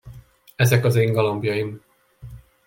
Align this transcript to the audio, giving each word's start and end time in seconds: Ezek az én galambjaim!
Ezek 0.55 0.85
az 0.85 0.95
én 0.95 1.13
galambjaim! 1.13 1.81